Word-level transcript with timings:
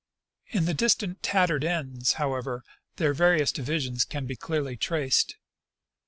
In 0.47 0.65
the 0.65 0.73
distant 0.73 1.21
tattered 1.21 1.63
ends, 1.63 2.13
however, 2.13 2.63
their 2.95 3.13
various 3.13 3.51
divisions 3.51 4.03
can 4.03 4.25
be 4.25 4.35
clearly 4.35 4.75
traced. 4.75 5.35